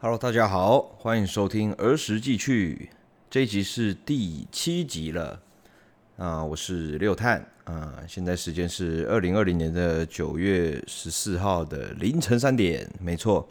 [0.00, 2.88] Hello，大家好，欢迎收听《儿时记趣》，
[3.28, 5.40] 这一集是第七集了。
[6.16, 13.48] 啊，我是六探啊，现在时间是二零二零年的九月十四号的凌晨三点，没错，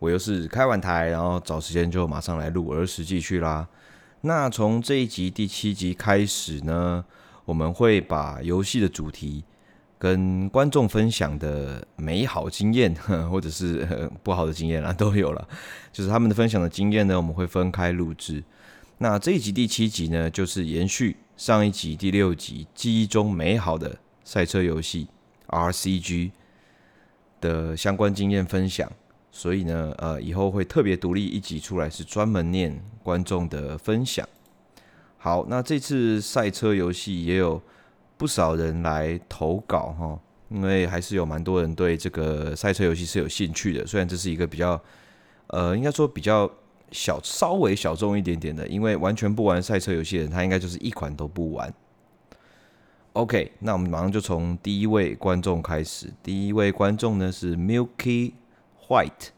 [0.00, 3.68] 我又是开完台，然后找时间就马上来录《儿时记趣》啦。
[4.22, 7.04] 那从这一集第七集开始呢，
[7.44, 9.44] 我们会把游戏的主题。
[10.00, 12.94] 跟观众分享的美好经验，
[13.30, 15.48] 或者是不好的经验啊，都有了。
[15.92, 18.42] 就是他们的分享的经验呢，我们会分开录制。
[18.96, 25.06] 那这一集第七集呢，就是延续上一集第六集记忆中美好的赛车游戏
[25.48, 26.30] RCG
[27.42, 28.90] 的相关经验分享。
[29.30, 34.26] 所以呢，呃，以后会特别独立一集出来，是专门念观众的分享。
[35.18, 37.60] 好，那这次赛车游戏也有。
[38.20, 40.20] 不少人来投稿哈，
[40.50, 43.86] 因为还是有蛮多人对这个赛车游戏是有兴趣的。
[43.86, 44.78] 虽然这是一个比较，
[45.46, 46.48] 呃，应该说比较
[46.92, 51.72] 小、稍微小众一点点的，因为完全不玩赛车游戏的人，他应该就是一款都不玩。
[53.14, 56.12] OK，那我们马上就从第一位观众开始。
[56.22, 58.34] 第一位观众呢是 Milky
[58.86, 59.30] White。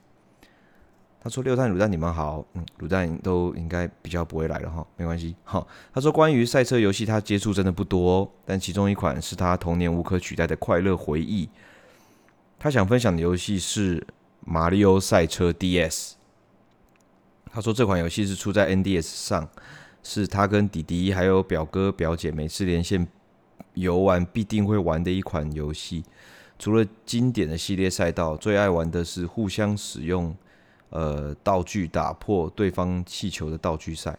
[1.25, 2.45] 他说：“六探、卤蛋，你们好。
[2.55, 5.37] 嗯，卤蛋都应该比较不会来了哈，没关系。
[5.45, 5.65] 好，
[5.95, 11.49] 他说关于赛车游戏，他接触真的不多，但其中一款是他童年无可取代的快乐回忆。
[12.59, 14.01] 他想分享的游戏是
[14.45, 15.91] 《马里奥赛车 DS》。
[17.53, 19.49] 他说这款游戏是出在 NDS 上，
[20.03, 23.07] 是他跟弟弟还有表哥表姐每次连线
[23.75, 26.03] 游玩必定会玩的一款游戏。
[26.59, 30.35] 除了经典的系列赛道，最爱玩的是互相使用。”
[30.93, 34.17] 呃，道具打破对方气球的道具赛。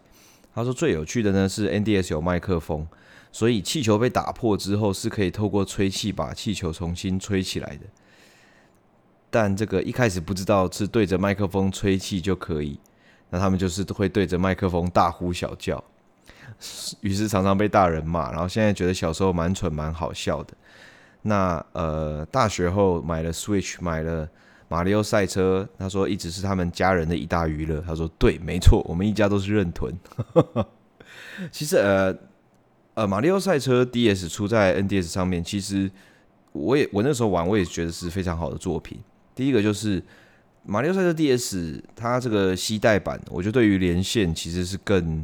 [0.55, 2.87] 他说最有趣的呢是 NDS 有麦克风，
[3.31, 7.85] 所以气球被打破之后是可以透过吹气把气球重新吹起来的。
[9.29, 12.79] 但这个一开始不知道是对着麦克风吹气就可以，
[13.29, 15.83] 那他们就是会对着麦克风大呼小叫，
[17.01, 18.31] 于是常常被大人骂。
[18.31, 20.53] 然后现在觉得小时候蛮蠢蛮好笑的。
[21.23, 24.27] 那呃，大学后买了 Switch，买了。
[24.73, 27.79] 马里奥赛车，他说一直是他们家人的一大娱乐。
[27.81, 29.95] 他说对，没错，我们一家都是认屯。
[31.51, 32.11] 其实呃
[32.95, 35.91] 呃，马里奥赛车 DS 出在 NDS 上面，其实
[36.53, 38.99] 我也我那时候玩，我也觉得是非常好的作品。
[39.35, 40.03] 第一个就是
[40.65, 45.23] 马里奥赛车 DS，它这个携带版，我觉得对于连线其实是更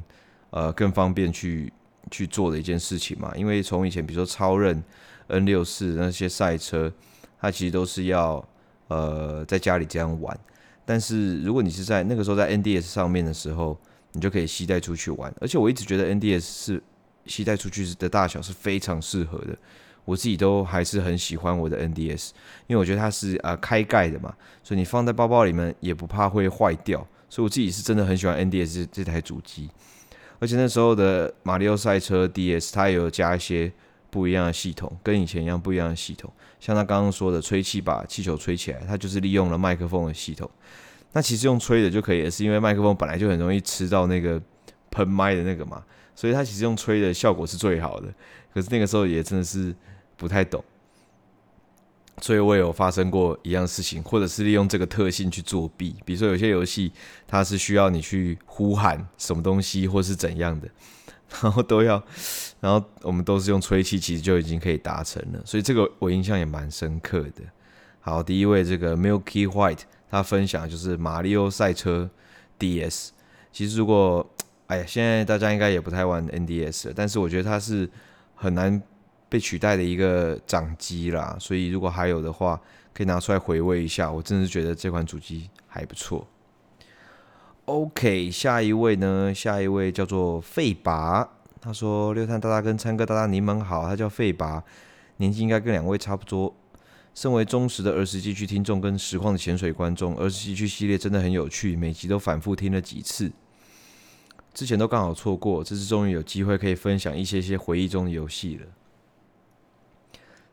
[0.51, 1.73] 呃更方便去
[2.11, 3.33] 去做的一件事情嘛。
[3.35, 4.83] 因为从以前比如说超任
[5.25, 6.93] N 六四那些赛车，
[7.41, 8.47] 它其实都是要。
[8.89, 10.37] 呃，在家里这样玩，
[10.83, 13.79] 但是如果你是在那个时候在 NDS 上面的时候，
[14.11, 15.31] 你就可以携带出去玩。
[15.39, 16.83] 而且我一直觉得 NDS 是
[17.27, 19.55] 携带出去的大小是非常适合的，
[20.05, 22.31] 我自己都还是很喜欢我的 NDS，
[22.65, 24.33] 因为我觉得它是啊、开盖的嘛，
[24.63, 27.07] 所以你放在包包里面也不怕会坏掉。
[27.29, 29.69] 所以我自己是真的很喜欢 NDS 这台主机，
[30.39, 33.71] 而且那时候的马里奥赛车 DS 它也有加一些。
[34.09, 36.31] 不一样的系统，跟以前一样不一样的系统。
[36.59, 40.49] 像他刚刚说的，吹气把气球吹起来，它就是利用了麦克风的系统。
[41.13, 44.41] 那其实用吹的就可以了，是因为麦克风本来就很容易吃到那个
[44.91, 45.83] 喷麦的那个嘛，
[46.15, 48.13] 所以它其实用吹的效果是最好的。
[48.53, 49.73] 可是那个时候也真的是
[50.17, 50.63] 不太懂，
[52.21, 55.95] 所以我也有发生过一样事情，或者是利用这个特性去作弊。
[56.03, 56.91] 比如说有些游戏
[57.27, 60.67] 它是需要你去呼喊什么东西，或是怎样的。
[61.41, 62.01] 然后都要，
[62.59, 65.41] 然后我们都是用吹气，其实就已经可以达成了。
[65.45, 67.43] 所以这个我印象也蛮深刻的。
[68.01, 72.09] 好，第一位这个 Milky White，他分享就是马里奥赛车
[72.57, 73.09] DS。
[73.51, 74.27] 其实如果，
[74.67, 77.89] 哎呀，现在大家应该也不太玩 NDS 了，但是我觉得它是
[78.35, 78.81] 很难
[79.27, 81.35] 被取代的一个掌机啦。
[81.39, 82.59] 所以如果还有的话，
[82.93, 84.11] 可以拿出来回味一下。
[84.11, 86.27] 我真的是觉得这款主机还不错。
[87.69, 89.31] OK，下一位呢？
[89.31, 91.29] 下一位叫做费拔，
[91.61, 94.63] 他说：“六探大大跟参哥大大，你们好。”他叫费拔，
[95.17, 96.51] 年纪应该跟两位差不多。
[97.13, 103.31] 身为忠实的儿时记趣听众跟实况的潜水观众，儿时记趣系列真的很有趣，每集都反复听了几次。
[104.51, 108.65] 之前都刚好错过，这次终于有机会可以分享一些些回忆中的游戏了。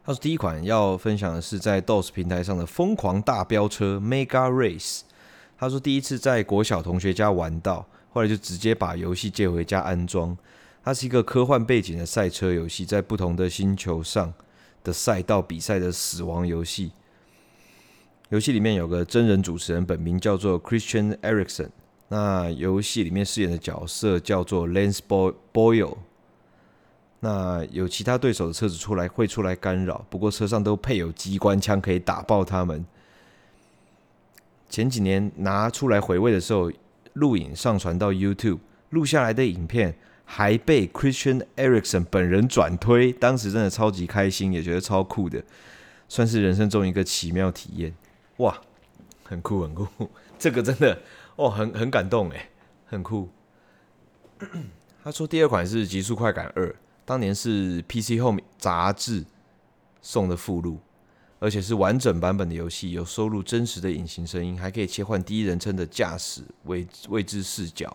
[0.05, 4.99] 他说：“第一款要分享的是在 DOS 平台上的《疯狂大飙车 Mega Race》。”
[5.59, 10.37] 他说：“第一次在国小同学家玩到，后来就直接把游戏借回家安装。
[10.85, 14.35] 它是一个科幻背景的赛车游戏，在不同的星球上
[14.85, 16.93] 的赛道比赛的死亡游戏。
[18.29, 21.71] 游戏里面有个真人主持人，本名叫做 Christian Eriksson。
[22.09, 24.99] 那游戏里面饰演的角色叫做 Lance
[25.53, 25.97] Boyle。
[27.21, 32.85] 那有其他对手的车子出来会出来干扰，不过车上都配有机关枪，可以打爆他们。”
[34.77, 36.71] 前几年拿出来回味的时候，
[37.15, 38.59] 录影上传到 YouTube，
[38.91, 39.97] 录下来的影片
[40.27, 45.43] 还被 Christian Eriksson 本人转推，当时真的超级开心，也觉得超酷的，
[46.11, 47.95] 算是人生中一个奇妙体验。
[48.37, 48.61] 哇，
[49.25, 51.01] 很酷很酷， 这个真的
[51.37, 52.51] 哦，很很感动哎，
[52.85, 53.31] 很酷。
[55.03, 56.69] 他说第二款是《极速快感二》，
[57.07, 59.25] 当年是 PC Home 杂志
[60.03, 60.81] 送的附录。
[61.39, 67.95] 而且是完整版本的游戏，有收录真实的引擎声音，还可以切换第一人称的驾驶位位置视角。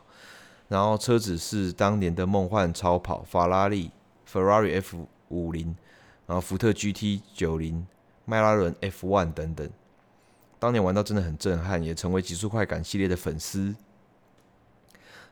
[0.67, 3.91] 然后车子是当年的梦幻超跑法拉利
[4.31, 5.75] Ferrari F 五零，
[6.27, 7.85] 然后福特 GT 九零、
[8.25, 9.69] 迈拉伦 F one 等等。
[10.59, 13.75] 当年玩到真的很震撼，也成为极速快感系列的粉丝。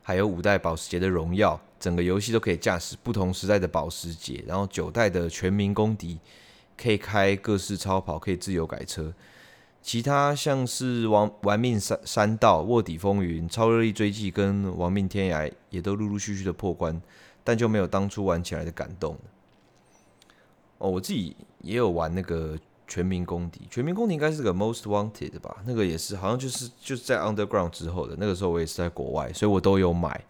[0.02, 4.44] 还有五代保时捷的荣耀，整个游戏都可以驾驶不同时代的保时捷。
[4.48, 6.20] 然后九代的全民公敌。
[6.80, 9.14] 可以开各式超跑，可以自由改车。
[9.82, 17.02] 其他像是玩玩命山山道、卧底风云、超热力追击跟亡命天涯，也都陆陆续续的破关，
[17.44, 19.18] 但就没有当初玩起来的感动。
[20.78, 25.58] 哦，我自己也有玩那个全民公敌，全民公敌应该是个 Most Wanted 吧？
[25.66, 30.24] 那个也是，好像就是就是在 Underground 之后的那个时候，我也是在国外，所以我都有买。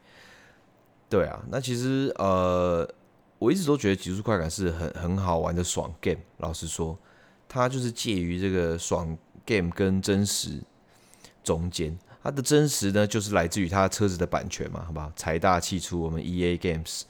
[1.09, 2.87] 对啊，那其实呃。
[3.39, 6.19] 我一直都觉得极速快感是很很好玩的爽 game。
[6.37, 6.97] 老实说，
[7.47, 10.61] 它就是介于这个爽 game 跟真实
[11.41, 11.97] 中间。
[12.21, 15.09] 它的真实呢，就是来自于它车子的版权嘛，好不好？
[15.15, 17.03] 财大气粗，我们 EA Games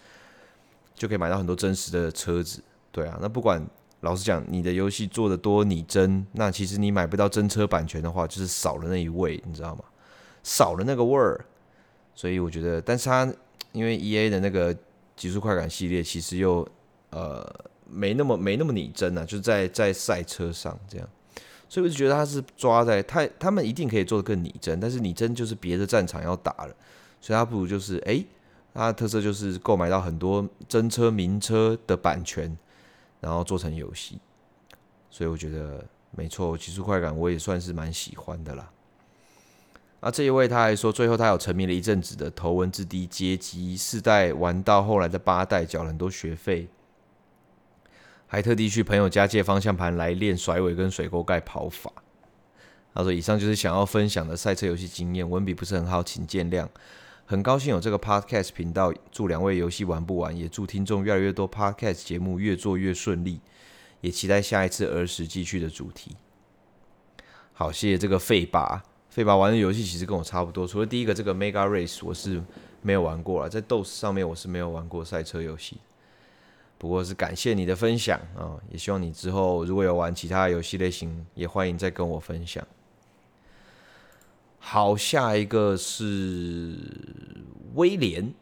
[0.93, 2.61] 就可以买到很多真实的车子。
[2.91, 3.67] 对啊，那不管
[4.01, 9.83] 老实讲，你的游戏做的多拟真，那其实你买不到真车版权的话，就是少了那一味，你知道吗？
[10.43, 11.43] 少了那个味儿。
[12.13, 13.33] 所以我觉得，但是它
[13.71, 14.77] 因为 EA 的那个。
[15.19, 16.65] 极速快感系列其实又
[17.09, 17.45] 呃
[17.85, 21.09] 没那么没那么拟真啊，就在在赛车上这样，
[21.67, 26.75] 所以我就觉得他是抓在他他们一定可以做的更拟真，但是拟真就是别的战场要打了，
[27.19, 28.23] 所以他不如就是哎，
[28.73, 32.57] 他的特色就是购买到很多真车名车的版权，
[33.19, 34.19] 然后做成游戏，
[35.09, 38.71] 所以我觉得没错，极速快感我也算是蛮喜欢的啦。
[39.99, 46.69] 啊，这一位他还说，最后他有沉迷了一阵子的头文字 D 街机四代，玩到后来的八代，缴了很多学费，
[48.25, 51.91] 还特地去朋友家借方向盘来练甩尾跟水沟盖跑法。
[52.93, 56.67] 他说：“以上就是想要分享的赛车游戏经验，文笔不是很好，请见谅。
[57.25, 63.41] 很高兴有这个 Podcast 频道，祝两位游戏玩不完，也祝听众越来越多，Podcast 节目越做越顺利，
[64.01, 66.17] 也期待下一次儿时继续的主题。”
[67.53, 68.88] 好，谢谢这个费爸。
[69.09, 72.41] 费爸玩的游戏其实跟我差不多，除了第一个这个 Mega Race 我是
[72.81, 75.77] 没有玩过了，在 DOS 上面我是没有玩过赛车游戏。
[76.77, 82.65] 不过是感谢你的分享啊，也希望你之后如果有玩其他游戏类型，也欢迎再跟我分享。
[84.59, 86.77] 好，下一个是
[87.73, 88.33] 威廉，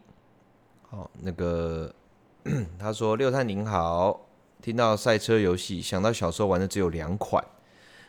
[0.82, 1.92] 好，那个
[2.78, 4.20] 他说六探您好，
[4.60, 7.42] 听到赛车游戏想到小时候玩的只有两款，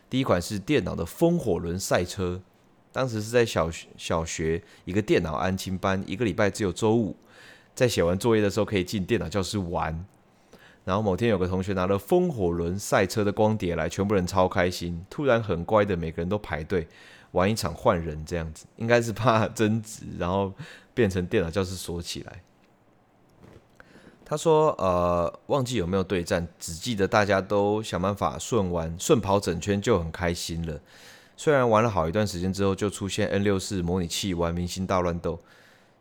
[0.10, 2.42] 第一款是电脑的风火轮赛车。
[2.92, 7.16] 当时是在小学小学一个电脑安亲班，一个礼拜只有周五，
[7.76, 10.06] 在写完作业的时候可以进电脑教室玩。
[10.86, 15.06] 然后某天有个同学拿了风火轮赛车的光碟来，全部人超开心。
[15.10, 16.88] 突然很乖的每个人都排队
[17.32, 20.52] 玩一场换人这样子，应该是怕争执，然后
[20.96, 22.42] 变成电脑教室锁起来。
[24.26, 30.80] 他说：“呃，忘记有没有对战，只记得大家都想办法顺玩顺跑整圈就很开心了。”
[31.40, 35.40] 虽然玩了好一段时间之后，就出现 N 六四模拟器玩明星大乱斗，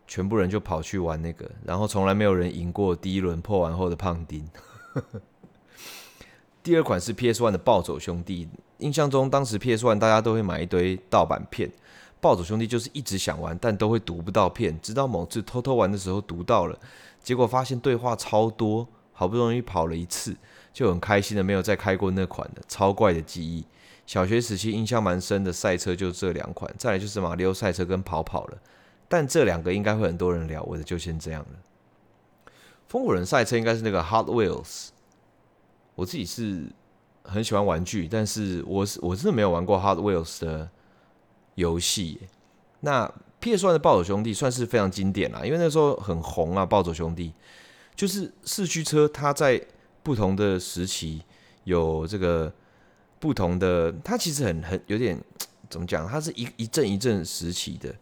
[0.05, 4.45] 全部人就跑去玩那个，然后从来没有人赢过第一轮破完后的胖丁。
[6.61, 11.71] 第二款是 PS One 的暴走兄弟，印象中当时 PS One 大家都会买一堆盗版片，
[12.21, 16.77] 暴走兄弟就是一直想玩，但都会读不到片，直到某次偷偷玩的时候读到了，
[17.23, 20.37] 结果发现对话超多，好不容易跑了一次，
[20.73, 23.65] 就很开心的没有再开过那款了，超怪的记忆。
[24.07, 28.59] 小学时期印象蛮深的赛车就这两款，再来就是马里奥赛车跟跑跑了。
[29.09, 32.53] 但这两个应该会很多人聊，我的就先这样了。
[32.87, 34.91] 风火轮赛车应该是那个 Hot Wheels，
[35.97, 36.67] 我自己是
[37.25, 40.71] 很喜欢玩具，但是我是我真的没有玩过 Hot Wheels 的
[41.57, 42.21] 游戏。
[42.81, 47.35] 那 PS One 的暴走兄弟算是非常经典啦，因为那时候很红啊，暴走兄弟
[47.99, 49.61] 就是四驱车，它在
[50.03, 51.21] 不同的时期
[51.65, 52.51] 有这个。
[53.21, 55.21] 不同的，它其实很很有点
[55.69, 56.07] 怎么讲？
[56.07, 57.93] 它是一一阵一阵时期的。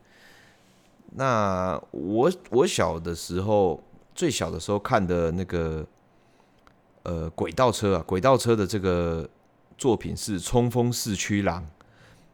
[1.13, 3.83] 那我我小的时候，
[4.15, 5.87] 最小的时候看的那个
[7.05, 9.27] 呃轨道车啊，轨道车的这个
[9.79, 11.67] 作品是冲锋四驱狼。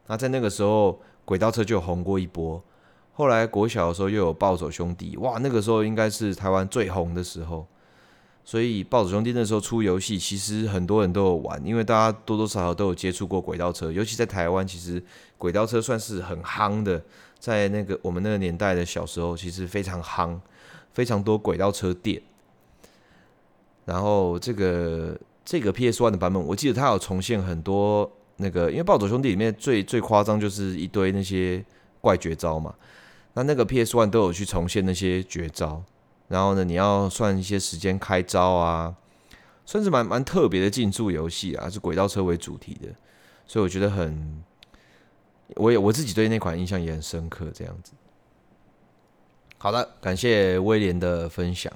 [0.09, 2.61] 那在那个时候，轨道车就红过一波。
[3.12, 7.66] 后来国小的时候又有暴走兄弟，哇，那个时候应该是台湾最红的时候。
[8.45, 15.00] 所以暴走兄弟那时候出游戏，其实很多人都有玩，因为大家多多少少都有接触过轨道车，尤其在台湾，其实
[15.38, 17.00] 轨道车算是很夯的。
[17.38, 20.38] 在那个我们那个年代的小时候，其实非常夯，
[20.92, 22.21] 非常多轨道车店。
[23.85, 31.64] 然后这个这个 PS One 的版本，我记得它有重现很多那个，因为暴走兄弟里面最最夸张就是一堆那些
[32.00, 32.75] 怪绝招嘛，
[33.34, 35.82] 那那个 PS One 都有去重现那些绝招。
[36.28, 38.96] 然后呢，你要算一些时间开招啊，
[39.66, 42.88] 算是蛮蛮特别的竞速游戏啊，是轨道车为主题的，
[43.46, 44.42] 所以我觉得很，
[45.56, 47.50] 我也我自己对那款印象也很深刻。
[47.52, 47.92] 这样子，
[49.58, 51.70] 好的，感谢威廉的分享。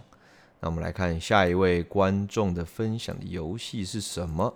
[0.60, 4.54] 那我们来看下一位观众的分享的游戏是什么？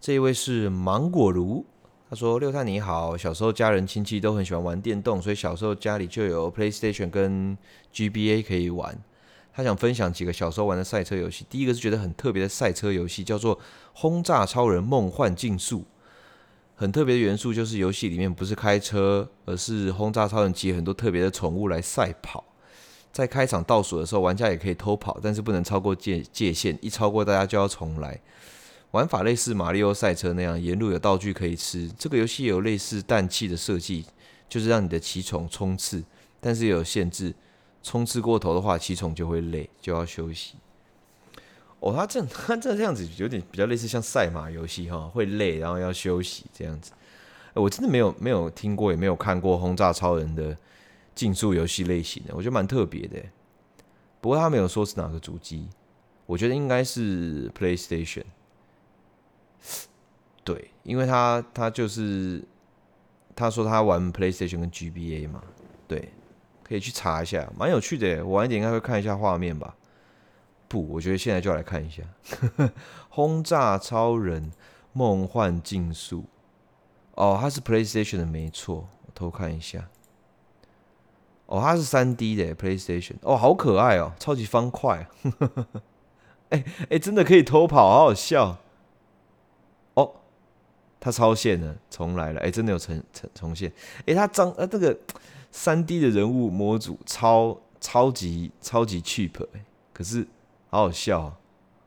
[0.00, 1.66] 这一位是芒果炉。
[2.08, 7.58] 他说：“六太你好，小时候家人亲戚都很喜欢玩电动，所以小时候家里就有 PlayStation 跟
[7.92, 8.96] GBA 可以玩。
[9.52, 11.44] 他想分享几个小时候玩的赛车游戏。
[11.50, 13.58] 第一个是觉得很特别的赛车游戏，叫做
[13.92, 15.80] 《轰炸超人梦幻竞速》。
[16.76, 22.44] 很特别的元素就是游戏里面不是开车，而是轰炸超人骑很多特别的宠物来赛跑。
[23.10, 28.20] 在开场倒数的时候，玩家也可以偷跑，但是不能超过界界限，一超过大家就要重来。”
[28.92, 31.90] 玩法类似马里奥赛车那样，沿路有道具可以吃。
[31.98, 34.06] 这个游戏有类似氮气的设计，
[34.48, 36.02] 就是让你的骑宠冲刺，
[36.40, 37.34] 但是也有限制，
[37.82, 40.54] 冲刺过头的话，骑宠就会累，就要休息。
[41.80, 46.92] 哦，它这它这这样子有点比较类似像赛马游戏哈，会累，然后要休息这样子。
[47.52, 50.56] 我真的没有没有听过，也没有看过轰炸超人的
[51.14, 53.18] 竞速游戏类型的，我觉得蛮特别的。
[54.20, 55.68] 不过他没有说是哪个主机，
[56.24, 58.24] 我觉得应该是 PlayStation。
[60.44, 62.44] 对，因为他他就是
[63.34, 65.42] 他说他玩 PlayStation 跟 GBA 嘛，
[65.88, 66.12] 对，
[66.62, 68.24] 可以去查一下，蛮有趣的。
[68.24, 69.74] 我晚一点应该会看一下画面吧？
[70.68, 72.02] 不，我觉得现在就来看一下
[73.08, 74.52] 《轰炸超人
[74.92, 76.22] 梦幻竞速》。
[77.12, 79.88] 哦，它是 PlayStation 的，没错，我偷看一下。
[81.46, 83.14] 哦，它是三 D 的 PlayStation。
[83.22, 85.08] 哦，好可爱哦，超级方块。
[86.50, 88.58] 哎哎，真的可以偷跑，好好笑。
[91.06, 93.72] 他超线了，重来了，哎、真的有重重重现，
[94.06, 94.98] 哎、他张呃这个
[95.52, 100.26] 三 D 的人物模组超超级超级 cheap，哎、可是
[100.68, 101.36] 好好笑哦，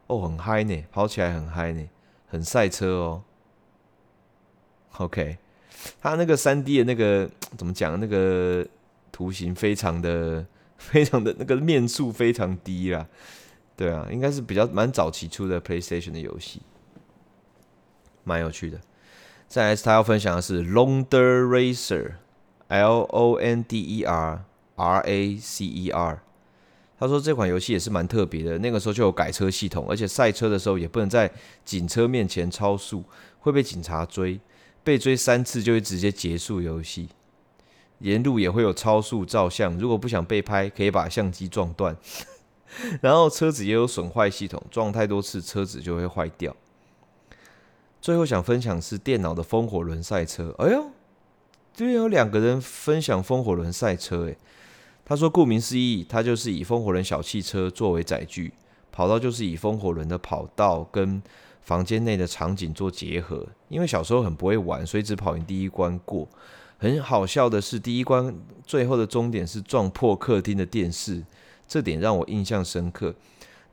[0.08, 1.86] 哦很嗨呢，跑起来很嗨呢，
[2.28, 3.24] 很赛车哦。
[5.00, 5.38] OK，
[6.02, 8.00] 他那个三 D 的那个怎么讲？
[8.00, 8.66] 那个
[9.12, 10.46] 图形非常的
[10.78, 13.06] 非常的那个面数非常低啦，
[13.76, 16.62] 对啊，应该是比较蛮早期出的 PlayStation 的游戏，
[18.24, 18.80] 蛮有趣的。
[19.50, 22.04] 再来，他要分享的是《Londer Racer》
[22.68, 26.22] ，L O N D E R R A C E R。
[27.00, 31.32] 他说这款游戏也是蛮特别的，那个时候就有改车系统，而且赛车的时候也不能在
[31.66, 33.04] 警车面前超速，
[33.40, 34.40] 会被警察追，
[34.84, 37.10] 被追三次就会直接结束游戏。
[38.02, 41.98] 沿路也会有超速照相，如果不想被拍，可以把相机撞断。
[43.02, 46.56] 然后车子也有损坏系统，撞太多次车子就会坏掉。
[48.02, 50.56] 最后想分享是电脑的风火轮赛车。
[50.60, 50.86] 哎呦，
[51.74, 54.26] 这边有两个人分享风火轮赛车。
[54.26, 54.38] 诶，
[55.04, 58.54] 他说顾名思义，它就是以风火轮小汽车作为载具，
[58.92, 61.22] 跑道就是以风火轮的跑道跟
[61.62, 63.46] 房间内的场景做结合。
[63.68, 66.28] 因为小时候很不会玩，所以只跑赢第一关过。
[66.78, 68.34] 很好笑的是，第一关
[68.66, 71.22] 最后的终点是撞破客厅的电视，
[71.68, 73.14] 这点让我印象深刻。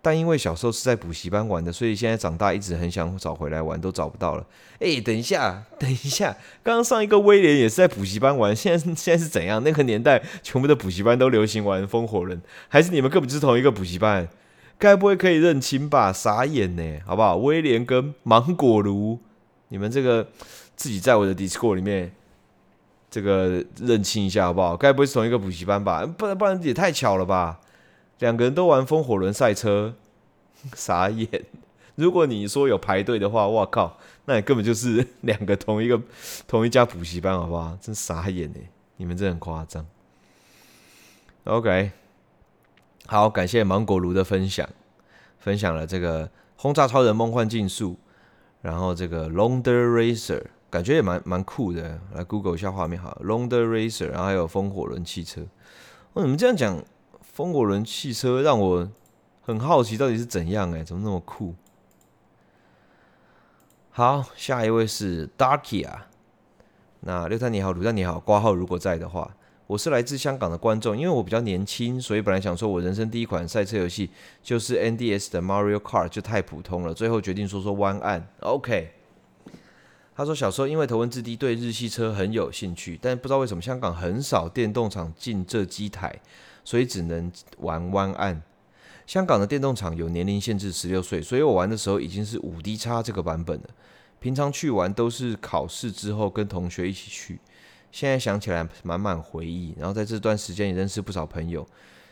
[0.07, 4.47] 但因为小时候是在补习班玩的，所以现在长大一直很想找回来玩，都找不到了。
[4.79, 9.61] 哎，等一下，等一下，刚刚上一个威廉也是在补习班玩，现在现在是怎样？
[9.65, 14.29] 那个年代全部的补习班都流行玩风火轮，还是你们根本就是同一个补习班？
[14.79, 16.13] 该不会可以认清吧？
[16.13, 17.37] 傻眼呢，好不好？
[17.39, 19.19] 威廉跟芒果炉，
[19.71, 20.29] 你们这个
[20.77, 22.13] 自己在我的 Discord 里面
[23.11, 24.77] 这个认清一下好不好？
[24.77, 26.07] 该不会是同一个补习班吧？
[26.07, 27.59] 不然不然也太巧了吧？
[28.19, 29.95] 两个人都玩风火轮赛车，
[30.75, 31.45] 傻眼！
[31.95, 36.01] 如果你说有排队的话，哇靠，那你根本就是 两个同一个
[36.47, 37.77] 同一家补习班，好不好？
[37.81, 38.71] 真傻眼哎！
[38.97, 39.87] 你们真很夸张。
[41.45, 41.93] OK，
[43.07, 44.69] 好，感谢芒果炉的分享，
[45.39, 47.93] 分享了这个《轰炸超人梦幻竞速》，
[48.63, 52.01] 然后这个《Londer Racer》，感觉也蛮蛮酷的。
[52.15, 55.43] 来 Google 一下画面，好，《Londer Racer》，然后还有风火轮汽车。
[56.15, 56.83] 哦，你们这样讲。
[57.37, 58.91] 风火轮汽车让我
[59.43, 60.73] 很好奇，到底是怎样？
[60.73, 61.55] 哎，怎么那么酷？
[63.91, 65.91] 好，下一位是 Darkia，
[67.01, 74.09] 那六探你好，鲁蛋你好，挂号如果在的话，我是来自香港的观众，因为我比较年轻，所以本来想说我人生第一款赛车游戏
[74.43, 78.27] 就是 NDS 的 Mario Kart，就太普通了，最后决定说说湾岸。
[78.41, 78.93] OK，
[80.15, 86.19] 他说小时候因为头文字 D 对日系车很有兴趣，但不知道为什么香港很少电动厂进这机台，
[86.67, 88.43] 所以只能玩湾岸。
[89.07, 93.69] 香港的电动厂有年龄限制，十六岁，所以我玩的时候已经是五 D 叉这个版本了。
[94.19, 97.39] 平常去玩都是考试之后跟同学一起去，
[97.93, 99.77] 现在想起来满满回忆。
[99.79, 101.65] 然后在这段时间也认识不少朋友，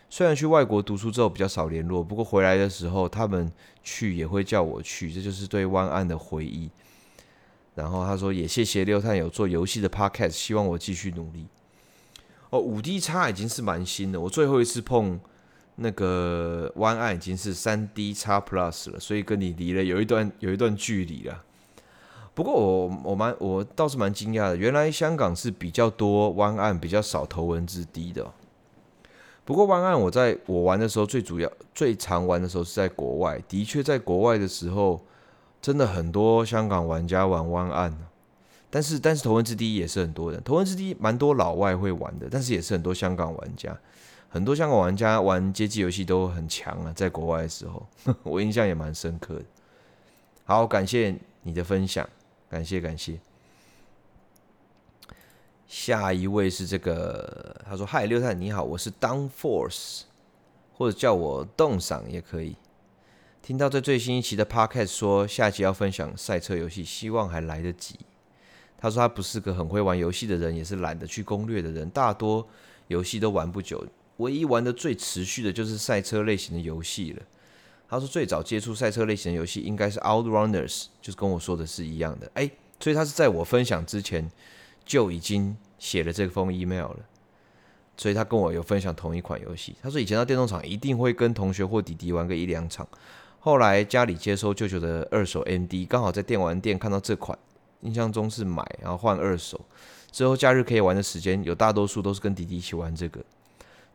[0.09, 3.51] 虽然去外国读书之后比较少联络，不过回来的时候他们
[3.83, 6.71] 去也会叫我去，这就是对湾岸的回忆。
[7.75, 11.47] 然后他说也谢谢六探有做游戏的 podcast，希望我继续努力。
[12.55, 15.19] 哦，五 D 叉已经是蛮新的，我最后一次碰。
[15.77, 21.43] 那个湾岸已经是三 D 叉 Plus 了，所以跟你离了有一段有一段距离了。
[22.33, 28.25] 不过我我蛮我倒是蛮惊讶的，原来香港是比较多湾岸，比较少头文字 D 的。
[29.45, 35.01] 不过湾岸我在我玩的时候，最主要最常玩的时候是在国外，的确在国外的时候，
[35.61, 37.99] 真的很多香港玩家玩湾岸。
[38.75, 43.79] 但是但是头文字 D 也是很多人，头文字 D 蛮多老外会玩的，但是也是很多香港玩家。
[44.29, 47.87] 很多香港玩家玩街机游戏都很强啊，在国外的时候，
[48.25, 49.45] 我印象也蛮深刻的。
[50.43, 52.09] 好，感谢你的分享，
[52.51, 53.21] 感谢感谢。
[55.69, 60.03] 下一位是这个，他说：“嗨，六太你好，我是 Downforce，
[60.73, 62.57] 或者叫我动赏也可以。
[63.41, 68.01] 听到这最新一期的 Podcast 说下集要分享赛车游戏，希望还来得及。”
[68.85, 72.47] 他说他不是个很会玩游戏的人，也是懒得去攻略的人，大多
[72.89, 73.83] 游戏都玩不久。
[74.19, 77.23] 唯一玩的最持续的就是赛车类型的游戏了。
[77.89, 82.31] 他说最早接触赛车类型的游戏应该是 Outrunners，就是跟我说的是一样的。
[82.35, 84.31] 哎，所以他是在我分享之前
[84.85, 86.99] 就已经写了这封 email 了。
[87.97, 89.75] 所以他跟我有分享同一款游戏。
[89.83, 92.87] 他说以前到电动厂一定会跟同学或弟弟玩个一两场。
[93.41, 97.39] 后来家里接收舅舅的二手 MD，刚好在电玩店看到这款，
[97.85, 99.61] 印象中是买然后换二手。
[100.11, 103.25] 之后假日可以玩的时间，有大多数都是跟弟弟一起玩这个。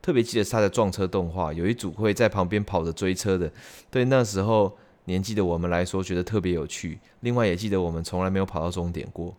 [0.02, 3.52] 特别记得他的撞车动画，有一组会在旁边跑着追车的，
[3.92, 7.00] 对那时候年纪的我们来说，觉得特别有趣。
[7.20, 9.36] 另外也记得我们从来没有跑到终点过。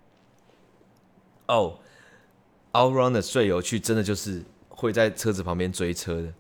[1.48, 1.78] 哦
[2.72, 6.32] ，Outrunner 最有趣，真的就是会在车子旁边追车的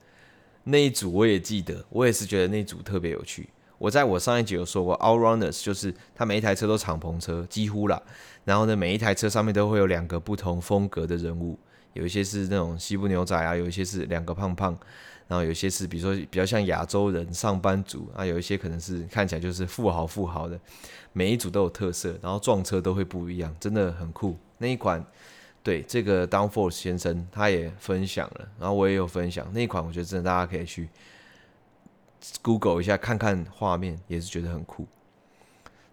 [0.64, 3.48] 那一组，我也记得，我也是觉得那组特别有趣。
[3.80, 8.00] 我在我上一集有说过，Outrunners 就是他每一台车都敞篷车，几乎啦，
[8.44, 11.58] 然后呢，每一台车上面都会有两个不同风格的人物。
[11.94, 14.78] 有一些是那种西部牛仔啊，有一些是两个胖胖，
[15.26, 20.60] 然后有一些是比如说比较像亚洲人上班族啊，有一些可能是看起来就是富豪富豪的，
[21.14, 24.36] 每一组都有特色，然后撞车都会不一样，真的很酷。
[24.58, 25.02] 那一款，
[25.62, 30.86] 对这个 Downforce 先生他也分享了，然后我也有分享那一款，我觉得真的大家可以去
[32.42, 34.86] Google 一下看看画面，也是觉得很酷。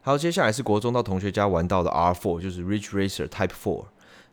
[0.01, 3.85] 好，接下来是国中到同学家玩到的 R4，就是 Ridge Racer Type 4。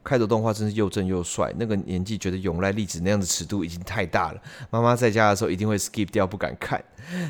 [0.04, 4.40] 开头动画真是又正又帅，那个年纪觉得永濑粒子那样的尺度已经太大了。
[4.70, 6.84] 妈妈在家的时候一定会 skip 掉，不敢看。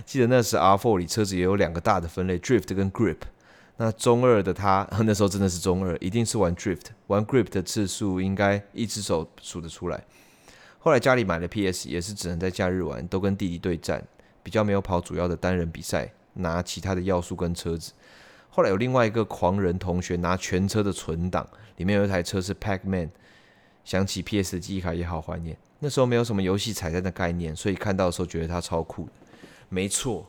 [0.05, 3.19] 记得那时 R4 里车子也有两个大的分类，drift 跟 grip。
[3.77, 10.05] 那中二的他 那时候真的是中二，一定是玩 drift，玩 grip 的次数应该一只手数得出来。
[10.81, 14.05] 后来家里买了 PS，也是只能在假日玩，都跟弟弟对战，
[14.45, 17.93] 比较没有跑主要的单人比赛，拿其他的要素跟车子。
[18.51, 21.45] 后来有另外一个狂人同学拿全车的存档，
[21.79, 23.11] 里面有一台车是 Pac-Man，
[23.85, 25.57] 想起 PS 的记忆卡也好怀念。
[25.81, 29.13] 那时候没有什么游戏彩蛋的概念，所以看到的时候觉得它超酷的。
[29.69, 30.27] 没错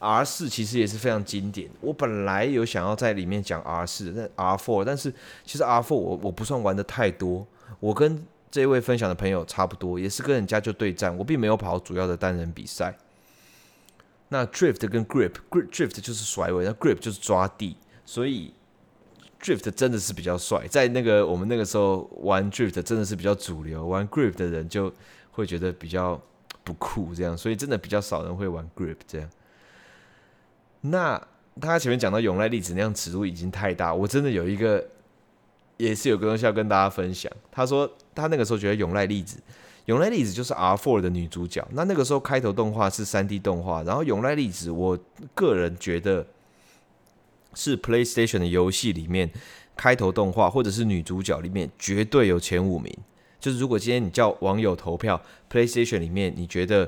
[0.00, 1.70] ，R 四其实也是非常经典。
[1.80, 7.46] 我本来有想要在里面讲 R 四，但 R four，但是其实 R four 我我不算玩的太多。
[7.78, 12.96] 我跟这位分享的朋友差不多，也是跟人家就对战，我并没有跑主要的单人比赛。
[14.28, 18.52] 那 drift 跟 grip，grip drift 就是甩尾，那 grip 就是抓地，所以
[19.40, 20.66] drift 真的是比较帅。
[20.68, 24.92] 在那个我们那个时候玩 drift 真的是比较主流，玩 grip 的人就
[25.30, 26.20] 会觉得比较
[26.64, 29.30] 不酷，这样，所以真的比较少人会玩 grip 这样。
[30.80, 31.20] 那
[31.60, 34.84] 他前面讲到永濑粒子那样尺度已经太大，我真的有一个
[35.76, 37.30] 也是有个东西要跟大家分享。
[37.52, 39.38] 他说他那个时候觉得永濑粒子。
[39.86, 41.66] 永濑粒子就是 R Four 的女主角。
[41.72, 44.98] 那那个时候开头动画是 3D 动画，然后永濑粒子，我
[45.34, 46.26] 个人觉得
[47.54, 49.30] 是 PlayStation 的游戏里面
[49.76, 52.92] 开头动画或者是女主角里面绝对有前五名。
[53.38, 55.20] 就是如果今天你叫网友投票
[55.50, 56.84] ，PlayStation 里面你觉得，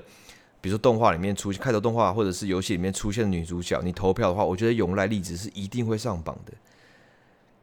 [0.60, 6.52] 比如说动画里面出现开头动画或者是游戏里面出现的女主角，你投票的话，我觉得永濑粒子是一定会上榜的。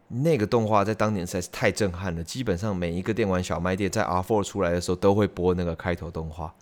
[0.07, 6.53] 那个动画在当年实在是太震撼了，基本上每一个电玩小卖店在 R4 出来的时候都会播那个开头动画。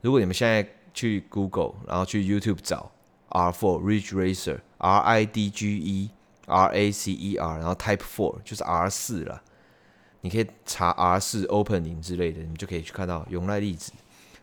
[0.00, 2.90] 如果你们现在去 Google，然后去 YouTube 找
[3.30, 6.10] R4 Ridge Racer R I D G E
[6.46, 9.42] R A C E R，然后 Type Four 就是 R 四了。
[10.20, 13.92] 你可以查 R 四 Opening 之类的，你就可以去看到永濑粒子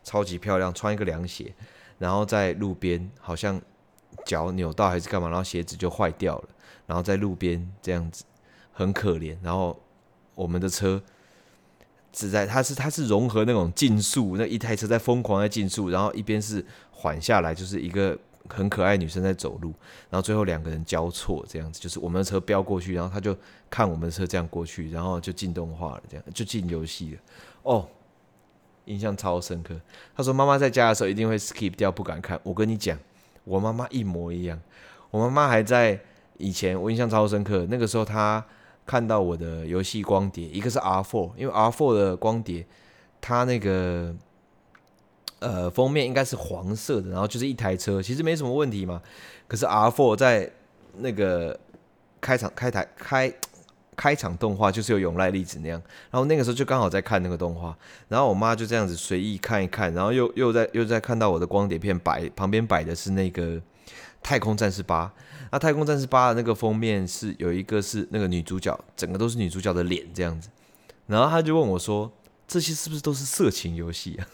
[0.04, 1.54] 超级漂亮，穿一个凉鞋，
[1.98, 3.62] 然后在路边好像
[4.26, 6.50] 脚扭到还是干嘛，然后鞋子就坏掉了，
[6.86, 8.24] 然后在路边这样子
[8.71, 9.36] 很可怜。
[9.41, 9.80] 然后
[10.34, 11.02] 我们的车
[12.12, 18.17] 只在它是它是融合那种竞速，那一台车在疯狂在竞速，然后一边是缓下来，就是一个。
[18.48, 19.74] 很可爱女生在走路，
[20.08, 23.36] 然后最后两个人交错这样子，就是我们的车飙过去，然后他就
[23.71, 27.19] 看我们的车这样过去，然后就进动画了，这样就进游戏了。
[27.63, 27.89] 哦，
[28.86, 29.76] 印象超深刻。
[30.15, 32.39] 他说妈妈在家的时候一定会 skip 掉，不敢看。
[32.43, 32.95] 我跟你讲，
[33.45, 34.62] 我妈妈一模一样。
[35.10, 36.00] 我妈妈还在
[36.38, 37.65] 以前，我印象超深刻。
[37.69, 38.43] 那个时候他
[38.86, 42.65] 看到我的游戏光碟，一个是 R4，因为 R4 的光碟，
[43.21, 44.15] 它那个。
[45.39, 49.00] 呃，封面应该是黄色的，然后就是一台车，其实没什么问题嘛。
[49.48, 50.50] 可是 R4 在
[51.00, 51.60] 那个
[52.19, 53.32] 开场开台开
[53.95, 63.62] 开场动画就是有永濑粒子那样，然后那个时候就刚好在看那个动画，然后我妈就这样子随意看一看，然后又又在又在看到我的光碟片摆旁边摆的是那个
[64.26, 65.14] 太空战士八，
[65.52, 70.50] 那太空战士八的那个封面是有一个是那个女主角，整个都是女主角的脸这样子，
[71.06, 72.12] 然后她就问我说。
[72.48, 74.28] 这些是不是都是色情游戏啊？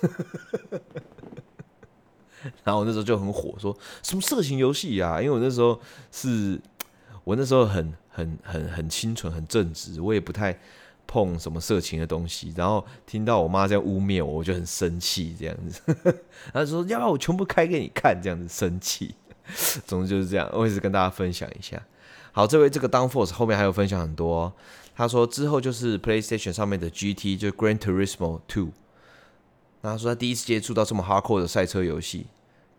[2.62, 3.74] 然后我那时候就很火，说
[4.04, 5.22] 什么色情游戏呀？
[5.22, 5.80] 因为我那时候
[6.12, 6.60] 是，
[7.24, 10.60] 我那时候很很很很清纯，很正直，我也不太
[11.08, 12.54] 碰什么色情的东西。
[12.58, 15.82] 然后听到我妈这样污蔑我，我就很生气，这样子。
[16.52, 19.16] 然后说要不要我全部开给你看，这样子生气。
[19.86, 21.82] 总之就是这样，我也是跟大家分享一下。
[22.32, 24.54] 好，这位这个 Downforce 后面还有分享很多。
[24.96, 28.70] 他说之后就是 PlayStation 上面的 GT，就是 Gran Turismo Two。
[29.82, 32.28] 那他说他第一次接触到这么 hardcore 的赛车游戏，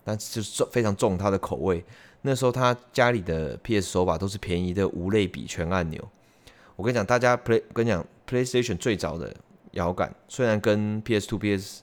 [0.04, 1.84] 但是就是非常重他的口味。
[2.22, 6.08] 那时候他家里的 PS 手把都是便宜的无类比全按钮。
[6.76, 9.34] 我跟你讲，大家 Play 跟你讲 PlayStation 最早的
[9.72, 11.82] 摇杆，虽然跟 PS Two、PS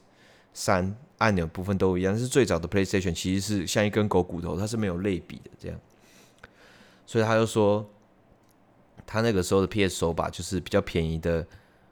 [0.54, 5.79] 三按钮部分都一样，但是最早的 PlayStation 其实是像一根狗骨头，它是没有类比的这样。
[7.05, 7.88] 所以他就说。
[9.12, 11.43] 他那个时候的 PS 手把就是比较便宜的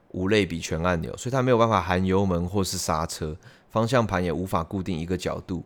[0.09, 3.35] 无类比全按钮，所以他没有办法含油门或是刹车，
[3.71, 5.63] 方向盘也无法固定一个角度，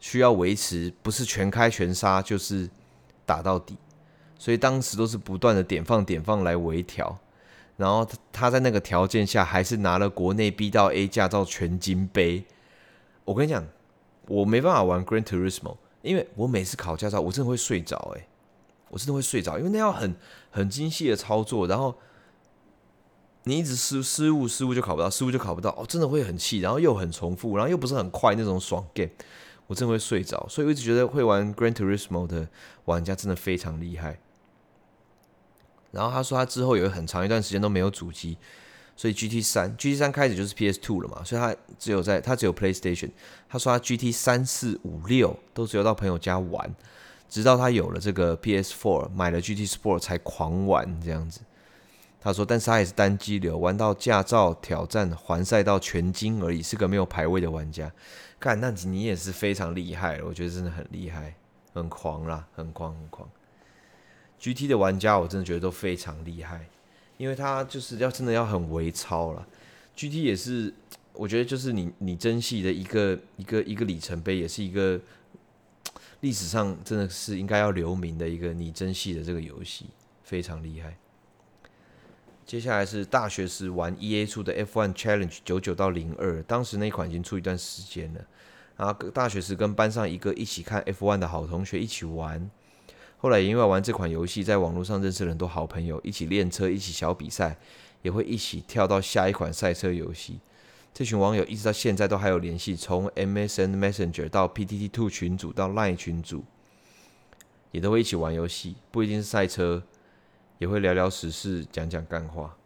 [0.00, 2.70] 需要维持不是全开全刹就是
[3.26, 3.76] 打到底，
[4.38, 7.18] 所以当时都是不断的点放点放来微调，
[7.76, 12.46] 然后他在那个条件下还是拿了国内 B 到 A 驾照全金杯。
[13.28, 13.62] 我跟你讲，
[14.26, 18.26] 我没办法玩 Gran Turismo，因为我每次考驾照我真的会睡着诶、
[18.88, 20.16] 我真的会睡着，因为那要很
[20.50, 21.94] 很精细的操作，然后
[23.44, 29.10] 你一直失失误失误就考不到，失误就考不到，哦，真的会很气，然后又很重复，然后又不是很快那种爽 game，
[29.66, 32.48] 我真的会睡着，所以我一直觉得会玩 Gran Turismo 的
[32.86, 34.18] 玩家真的非常厉害。
[35.90, 38.38] 然后他说他之后有很长一段时间都没有主机，
[38.98, 43.08] 所以 GT 三 GT 三开始就是 PS Two 了嘛，所以他只有在他只有 PlayStation，
[43.48, 46.74] 他说他 GT 三四五六都只有到朋友家玩。
[47.28, 51.42] 直到他有了这个 PS Four，买了 GT Sport 才狂玩这样子。
[52.20, 57.92] 他说，但是他也是单机流，玩到驾照挑战环赛到全金而已，是个没有排位的玩家。
[58.40, 61.34] 看，那你也是非常厉害，我觉得真的很厉害，
[61.74, 63.28] 很狂啦，很狂很狂。
[64.40, 66.66] GT 的玩家我真的觉得都非常厉害，
[67.18, 69.46] 因为他就是要真的要很微操了。
[69.94, 70.72] GT 也是，
[71.12, 74.98] 我觉得就是你你真系的一个一个一个里程碑，也是一个。
[76.20, 79.86] 历史上真的是应该要留名的一个你真系的这个游戏，
[80.24, 80.96] 非常厉害。
[82.44, 88.20] 接下来是大学时玩 EA 出的 F1 Challenge 九九到零二，当时那款已经出一段时间了。
[88.76, 92.50] 然后大学时跟班上一个一起看 F1 的好同学一起玩，
[93.20, 97.58] 后来也因为玩这款游戏，在网络上认识了很多好朋友，一起练车，一起小比赛，
[98.02, 100.38] 也会一起跳到下一款赛车游戏。
[100.94, 106.44] 这群网友一直到现在都还有联系，从 MSN Messenger 到 PTT Two 群组到 Line 群组，
[107.72, 109.82] 也都会一起玩游戏，不一定是赛车，
[110.58, 112.56] 也会聊聊时事，讲讲干话。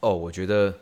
[0.00, 0.78] 哦，我觉得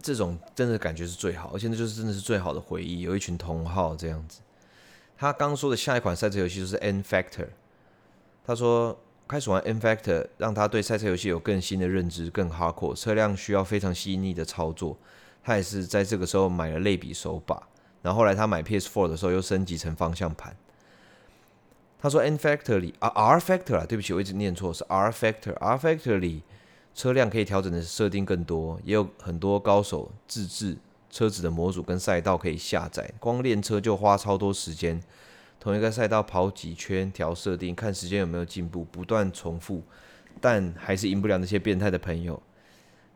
[0.00, 4.40] 这种真的感觉是最好，而且那就是真的是最好的回忆，有一群同好这样子。
[5.22, 7.46] 他刚说的下一款赛车游戏就是 N Factor，
[8.44, 8.98] 他说。
[9.28, 12.94] 开始玩 N Factor，让他对赛车游戏有更新的认知，更 hardcore。
[12.94, 14.98] 车辆需要非常细腻的操作，
[15.42, 17.66] 他也是在这个时候买了类比手把。
[18.02, 20.54] 然后后来他买 PS4 的时候，又升级成方向盘。
[21.98, 25.54] 他说 N Factor 里啊 R Factor 啊，对不起，我一直念错，是 R Factor。
[25.54, 26.42] R Factor 里
[26.94, 30.76] 车辆可以调整的设定更多，也有很多高手自制
[31.12, 35.00] 车子的模组跟赛道可以下载，光练车就花超多时间。
[35.60, 39.80] 同一个赛道跑几圈调设定，看时间有没有进步，不断重复，
[40.40, 42.42] 但还是赢不了那些变态的朋友。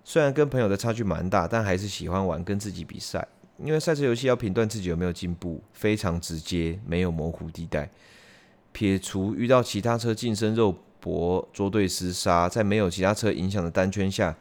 [0.05, 3.27] 虽然跟朋友的差距蛮大，但还是喜欢玩跟自己比赛，
[3.59, 7.91] 因为赛车游戏要评断自己有没有进步，非常直接，没有模糊地带。
[8.71, 14.37] 撇除遇到其他车近身肉搏捉对厮杀，在没有其他车影响的单圈下，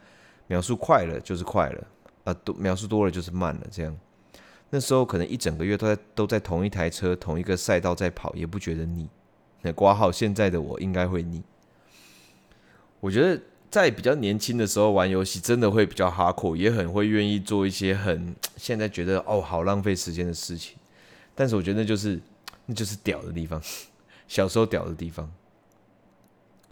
[0.46, 1.84] 秒速快了就是快了，
[2.26, 3.66] 啊多描述多了就是慢了。
[3.70, 3.98] 这样，
[4.68, 9.08] 那时候可能一整个月都在都在同一台车、同一个赛道在跑，也不觉得腻。
[9.62, 11.42] 那挂号现在的我应该会腻。
[13.00, 20.76] 我觉得在比较年轻的时候玩游戏，真的会比较 hardcore，也很会愿意做一些很现在觉得哦好浪费时间的事情。
[21.34, 22.20] 但是我觉得那就是
[22.66, 23.60] 那就是屌的地方。
[24.28, 25.32] 小时候屌的地方，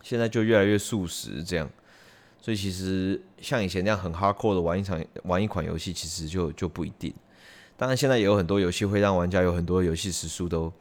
[0.03, 1.71] 现在就越来越素食这样，
[2.41, 7.15] 所以其实像以前那样很 hardcore 的玩一场玩一款游戏，其实就就不一定。
[7.77, 10.73] 当然，现在也有很多游戏会让玩家有很多游戏时数都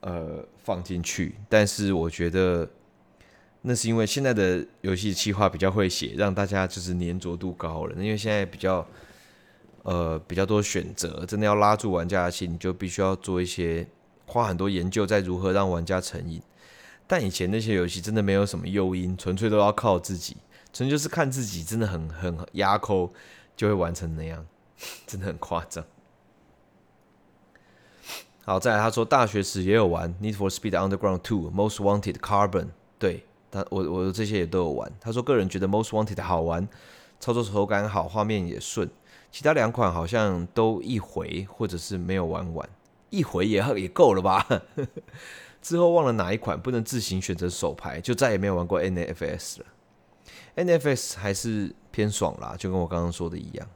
[0.00, 2.68] 呃放进去，但是我觉得
[3.62, 7.94] 那是因为现在的游戏企划比较会写，让大家就是粘着度高了。
[8.02, 8.86] 因为现在比较
[9.82, 13.86] 呃比较多选择，真的要拉住玩家的心，你就必须要做一些。
[14.28, 16.42] 花很多研究在如何让玩家成瘾，
[17.06, 20.36] 但以前那些游戏真的没有什么诱因，纯粹都要靠自己，
[20.76, 23.10] 纯粹就是看自己，真的很很压抠
[23.56, 24.44] 就会完成那样，
[25.06, 25.82] 真的很夸张。
[28.44, 32.66] 好，再来他说大学时也有玩 Need for Speed Underground 2、Most Wanted、Carbon，
[32.98, 34.92] 对，他我我这些也都有玩。
[35.00, 36.68] 他说个人觉得 Most Wanted 好玩，
[37.18, 38.90] 操作手感好，画面也顺，
[39.32, 42.68] 其他两款好像都一回或者是没有玩完。
[43.08, 44.46] 一回也也够了吧？
[45.62, 49.66] 之后忘了哪一款不能自行选择手牌，就再也没有玩过 NFS 了。
[50.56, 53.68] NFS 还是偏爽啦，就跟我刚刚说的一样。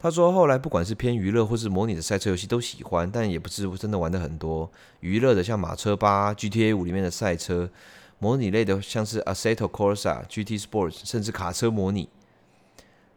[0.00, 4.70] 他说后来不管是偏娱乐或是模拟的赛车游戏都喜欢，但也不是真的玩的很多。
[5.00, 7.70] 娱乐的像马车吧、GTA 五里面的赛车，
[8.18, 12.08] 模拟类的像是 Assetto Corsa、GT Sports，甚至卡车模拟。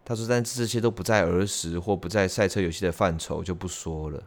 [0.03, 4.23] 他说，但这些都不在儿时或不在赛车游戏的范畴，就不说了。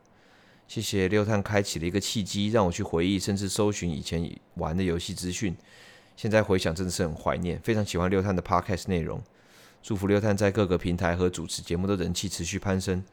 [0.68, 5.56] 谢谢六探开启了一个契机，让我去回忆，甚至搜寻以前玩的游戏资讯。
[6.16, 7.58] 现在回想，真的是很怀念。
[7.60, 9.22] 非常喜欢六探的 Podcast 内容，
[9.82, 13.04] 祝福六探在各个平台和主持节目的人气持续攀升，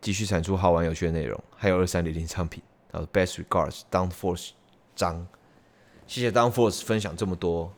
[0.00, 1.42] 继续产出好玩有趣的内容。
[1.56, 2.62] 还有二三零零商品。
[2.90, 4.50] 好，Best regards，Downforce
[4.96, 5.26] 张。
[6.06, 7.72] 谢谢 Downforce 分享这么多。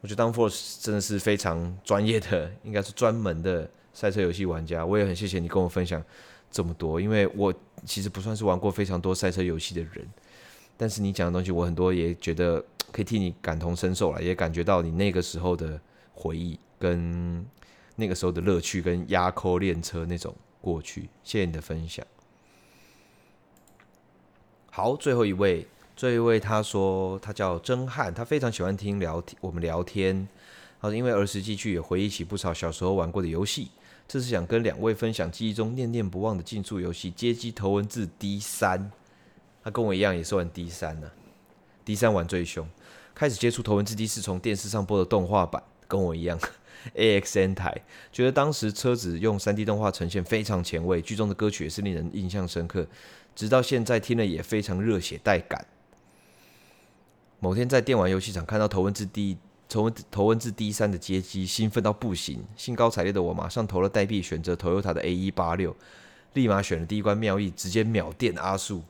[0.00, 4.84] 我觉得 Downforce 真的是非常专业的，应该是专门的赛车游戏玩家。
[4.84, 6.02] 我也很谢谢你跟我分享。
[6.54, 7.50] 这么多，因为我
[7.86, 10.06] 其实不算是玩过非常多赛车游戏的人，
[10.76, 15.80] 但是你讲的东西，我很多也觉得可以替你感同身受了，也感觉到你那个时候的
[16.12, 17.44] 回忆，跟
[17.96, 21.08] 那个时候的乐趣，跟压扣练车那种过去。
[21.24, 22.06] 谢谢你的分享。
[24.70, 30.28] 好，最后一位，最后一位，他说他叫曾汉，他非常喜欢听聊天，我们聊天，
[30.78, 33.70] 好，因为儿时记趣也回忆起不少小时候玩过的游戏。
[34.08, 38.78] 这是想跟两位分享记忆中念念不忘的竞速游戏《街机头文字 D 三》。
[39.62, 41.10] 他跟我一样也是玩 D 三呢
[41.84, 42.68] ，D 三玩最凶。
[43.22, 46.36] 开始接触头文字 D 是从电视上播的动画版，跟我一样
[46.96, 47.72] AXN 台，
[48.10, 52.84] 觉得当时车子用 3D 动画呈现非常前卫，剧中的歌曲也是令人印象深刻，
[53.36, 55.64] 直到现在听了也非常热血带感。
[57.38, 59.38] 某天在电玩游戏场看到头文字 D。
[59.68, 65.76] 头文头文字 D 三的街机，兴奋到不行，兴高采烈的我马上投了代币，选择 Toyota 的 A 一八六，
[66.34, 68.82] 立马选了第一关妙意，直接秒电阿树。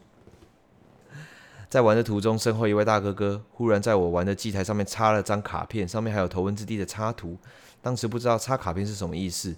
[1.73, 7.39] 在玩的途中，身后一位大哥哥忽然在我玩的机台上面插了张卡片，上面还有头文字 D 的插图。
[7.81, 9.57] 当时不知道插卡片是什么意思，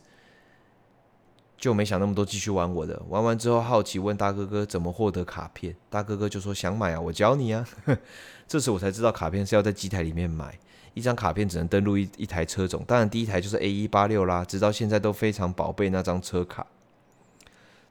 [1.59, 3.03] 就没想那么多，继续玩我的。
[3.09, 7.67] 玩完之后，好奇问大哥哥怎么获得卡片，大哥哥就说想买啊，我教你啊。
[8.47, 10.57] 这时我才知道卡片是要在机台里面买。
[10.95, 16.65] 一张卡片只能登录一一台车种，当然第一台就是 A 一八六啦，直到现在都非常宝贝那张车卡。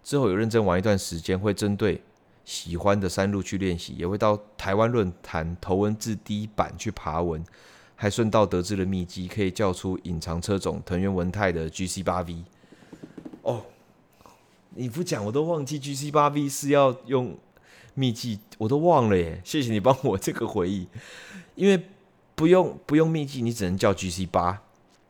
[0.02, 2.02] 之后有认真玩一段时间，会针对
[2.46, 7.44] 喜欢的山路去练习，也会到台湾论坛头文字 D 版去爬文，
[7.96, 12.44] 还顺道得知了秘籍，可以叫出隐藏车种藤原文太的 GC 八 V。
[13.42, 13.66] 哦，
[14.72, 17.38] 你不讲我都忘记 GC 八 V 是要用
[17.94, 19.42] 秘籍，我都忘了耶。
[19.44, 20.88] 谢谢你帮我这个回忆，
[21.56, 21.84] 因为。
[22.36, 24.60] 不用不用秘籍，你只能叫 GC 八，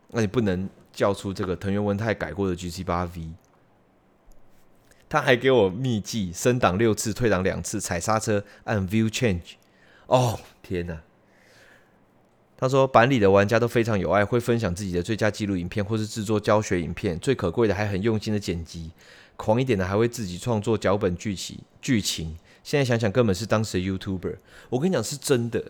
[0.10, 3.30] 那你不能叫出这个藤原文太改过的 GC 八 V。
[5.14, 9.58] 他还给我秘技：升档六次，退档两次，踩刹车按 View Change。
[10.08, 11.04] 哦，天哪！
[12.58, 17.20] 他说版里的玩家都非常有爱，会分享自己的最佳纪录影片，或是制作教学影片。
[17.20, 18.90] 最可贵的还很用心的剪辑，
[19.36, 22.36] 狂一点的还会自己创作脚本剧情剧情。
[22.64, 24.38] 现在想想，根本是当时的 YouTuber。
[24.72, 25.64] 我跟你讲，是真的。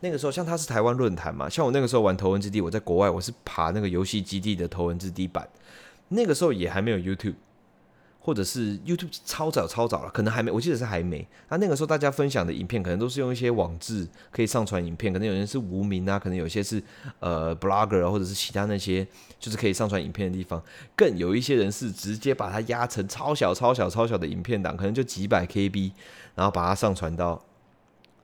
[0.00, 5.48] 那个时候，像他是台湾论坛嘛，像我那个时候玩头文字 D，我在国外，我是爬那个游戏基地的头文字 D 版，
[6.08, 7.36] 那个时候也还没有 YouTube，
[8.30, 11.26] 或者是 YouTube 超早超早了，可能还没，我记得是还没。
[11.48, 16.80] 那那个时候大家分享的影片，可能都是用一些网志可以上传影片，可能有人是无名啊，可能有些是
[17.18, 19.04] 呃 Blogger，或者是其他那些
[19.40, 20.62] 就是可以上传影片的地方，
[20.94, 25.90] 更有一些人是直接把它压成超小超小超小的影片档，可能就几百 KB，
[26.36, 27.44] 然后把它上传到。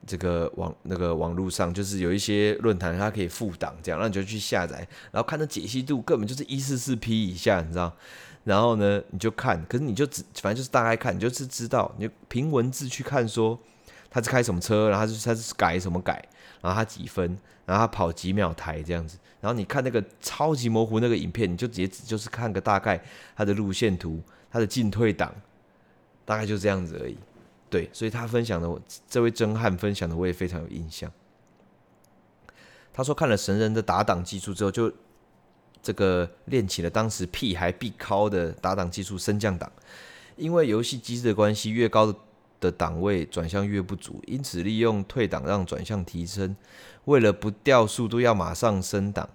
[0.05, 4.77] 这个网那个网络上，就是有一些论坛，它可以附档，这样，然后你就去下载，
[5.11, 7.93] 然后看的解析度根本就是一四四 P 以下，你知道？
[8.47, 13.59] 然后呢，你就看，可是你就只反正就是大概看，你就是知道，你就凭文字去看，说
[14.09, 16.13] 他是开什么车，然后他是他是改什么改，
[16.61, 23.03] 然后他几分，然后他跑几秒台这样子，然后你看那个超级模糊那个影片，你就直接只就是看个大概
[23.35, 25.35] 他的路线图，他的进退档，
[26.23, 27.17] 大概就这样子而已。
[27.69, 31.11] 对，所以他分享的这位真汉分享的我也非常有印象。
[32.93, 34.89] 他说看了神人的打档技术之后，就
[35.87, 39.71] 这个练起了当时屁孩必考的打档技术升降档。
[40.35, 42.13] 因为游戏机制的关系，越高
[42.59, 46.53] 的档位转向越不足，因此利用退档让转向提升。
[47.05, 49.29] 为了不掉速度，要马上升档。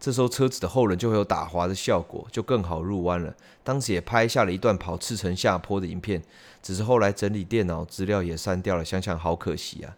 [0.00, 3.32] 这时候车子的后轮就会有打滑的效果，就更好入弯了。
[3.62, 6.20] 当时也拍下了一段跑赤城下坡的影片，
[6.60, 9.96] 只是后来整理电脑资料也删掉了，想想好可惜啊。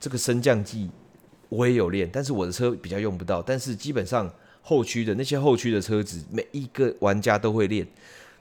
[0.00, 0.90] 这个升降技
[1.48, 3.40] 我也有练，但是我的车比较用不到。
[3.40, 4.28] 但是基本上
[4.68, 7.86] 后驱的那些后驱的车子，每一个玩家都会练。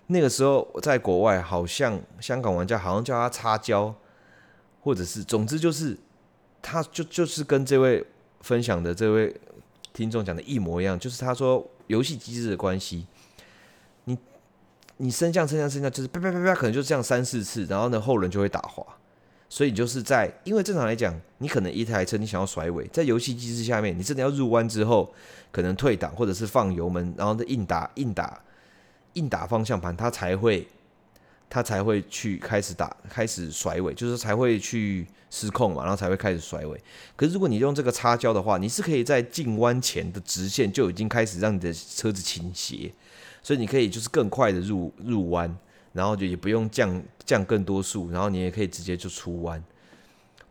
[0.07, 3.95] 那个时候在国外，好像香港玩家好像叫他擦胶，
[4.81, 5.97] 或者是总之就是，
[6.61, 8.05] 他就就是跟这位
[8.41, 9.33] 分享的这位。
[9.93, 13.07] 听众讲的一模一样，就是他说游戏机制的关系，
[14.03, 14.15] 你
[14.97, 18.85] 你升降升降升降，就是啪啪啪啪，可能就这样三四次，然后呢后轮就会打滑，
[19.49, 25.13] 所以你就是在，因为正常来讲，你可能一台车你想要甩尾，在游戏机制下面，你真的要入弯之后，
[25.51, 28.41] 可能退档或者是放油门，然后再硬打硬打
[29.13, 30.67] 硬打方向盘，它才会。
[31.49, 36.77] 它才会去开始打，开始甩尾，就是才会去失控嘛，然后才会开始甩尾。
[37.15, 42.93] 可是如果你用这个擦胶的话，你是可以在进弯前的直线就已经开始让你的车子倾斜，
[43.41, 45.57] 所以你可以就是更快的入入弯，
[45.97, 49.61] 然后就也不用降降更多速，然后你也可以直接就出弯。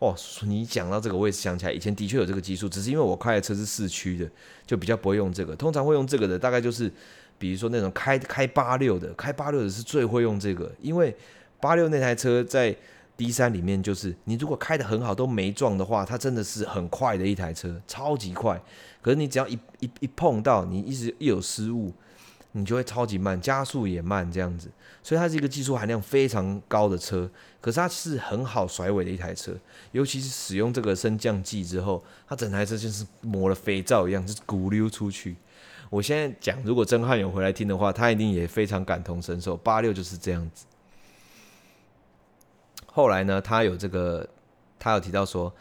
[0.01, 4.29] 哦，你讲到这个，我也是想起来，以前的确有这个技术，只是因为我开的车是四驱的，
[4.67, 5.55] 就比较不会用这个。
[5.57, 6.93] 通常会用这个的，大概就是。
[7.39, 11.15] 比如说那种开开八六的，开八六的是最会用这个，因为
[11.61, 12.75] 八六那台车在
[13.15, 18.59] D 三里面，就是你如果开得很好都没撞的话，它真的是很快的一台车，超级快。
[19.03, 21.93] 可是你只要一一一碰到，你一直一有失误，
[22.59, 24.71] 你就会超级慢，加速也慢这样子。
[25.03, 29.55] 所以它是一个技术含量非常高的车，可是它是很好甩尾的一台车，
[29.93, 35.37] 尤其是使用这个升降剂之后，它整台车就是抹了肥皂一样，就是咕溜出去。
[35.91, 39.57] 我现在讲，如果曾汉勇回来听的话，他一定也非常感同身受。
[39.57, 40.65] 八六就是这样子。
[42.87, 44.29] 后来呢，他有这个，
[44.79, 45.55] 他有提到说，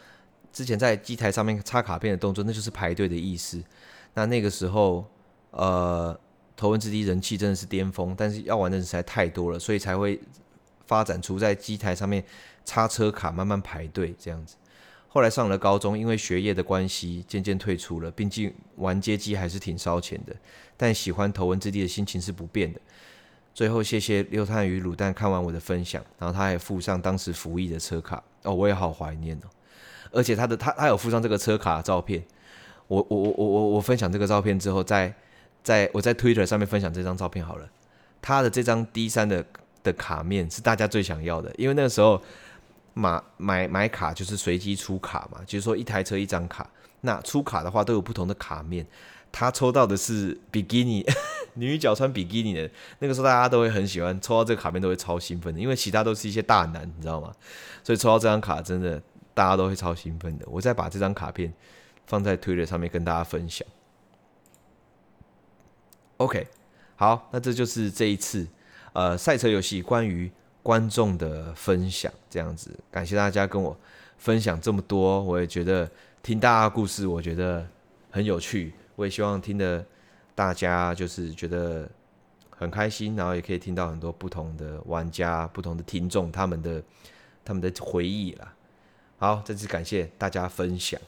[0.52, 3.62] 之前在机台上面插卡片的动作，那就是排队的意思。
[4.14, 5.04] 那那个时候，
[5.52, 6.18] 呃，
[6.56, 10.18] 头文字 D 人气真的是巅峰，但是要玩的人实在太多了，所以才会
[10.86, 12.24] 发展出在机台上面
[12.64, 14.56] 插车卡，慢慢排队这样子。
[15.08, 18.10] 后来上了高中，因为学业的关系，渐渐退出了。
[18.10, 20.34] 毕竟玩街机还是挺烧钱的，
[20.76, 22.80] 但喜欢头文字 D 的心情是不变的。
[23.54, 29.48] 最后，谢谢六探与卤蛋看完我的分享，然后他还附上当时服役的车卡哦，我也好怀念哦。
[30.10, 32.22] 而且他的他他有附上这个车卡的照片，
[32.86, 35.14] 我我我我我我分享这个照片之后，在
[35.66, 37.68] 在我在 Twitter 上面分享这张照片好了。
[38.22, 39.44] 他的这张 D 三的
[39.82, 42.22] 的卡面是大家最想要的，因为那个时候。
[42.98, 46.66] 买买买卡就是随机出卡嘛，就是说一台车一张卡。
[47.02, 48.86] 那出卡的话都有不同的卡面，
[49.30, 51.04] 他抽到的是比基尼
[51.56, 52.70] 女角穿比基尼的，
[53.00, 57.30] 那个时候大家都会很喜欢，抽到这个卡面都会超兴奋的，因为其他都是一些大男，你知道吗？
[57.84, 58.98] 所以抽到这张卡真的
[59.34, 60.46] 大家都会超兴奋的。
[60.48, 61.52] 我再把这张卡片
[62.06, 63.68] 放在推特上面跟大家分享。
[66.18, 66.46] OK，
[66.96, 68.46] 好，那这就是这一次
[68.92, 70.30] 呃赛车游戏关于。
[70.66, 73.78] 观众的分享这样子，感谢大家跟我
[74.18, 75.88] 分享这么多，我也觉得
[76.24, 77.64] 听大家故事，我觉得
[78.10, 78.72] 很有趣。
[78.96, 79.86] 我也希望听的
[80.34, 81.88] 大家就是觉得
[82.50, 86.82] 很开心，然后也可以听到很多不同的玩家、不同的听众他们的
[87.44, 88.52] 他们的回忆啦。
[89.18, 91.00] 好，再次感谢大家分享。